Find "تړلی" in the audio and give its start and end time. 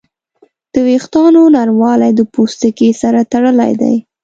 3.31-3.71